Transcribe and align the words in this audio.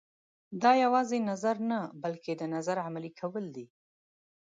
دا 0.61 0.71
یوازې 0.83 1.17
نظر 1.29 1.55
نه 1.71 1.79
بلکې 2.03 2.31
د 2.37 2.43
نظر 2.55 2.77
عملي 2.87 3.11
کول 3.21 3.45
دي. 3.55 3.65